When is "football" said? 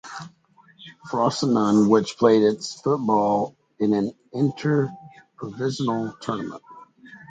2.81-3.55